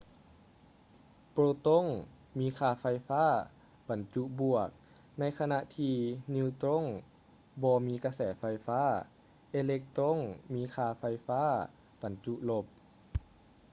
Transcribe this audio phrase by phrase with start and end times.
[1.31, 1.85] ໂປຼຕົງ
[2.39, 3.25] ມີຄ່າໄຟຟ້າ
[3.89, 4.67] ບັນຈຸບວກ
[5.19, 5.95] ໃນຂະນະທີ່
[6.35, 6.83] ນີວຕຼົງ
[7.63, 8.83] ບໍ່ມີກະແສໄຟຟ້າ
[9.51, 10.17] ເອເລັກຕຼົງ
[10.53, 11.43] ມີຄ່າໄຟໄຟຟ້າ
[12.01, 12.65] ບັນຈຸລົບ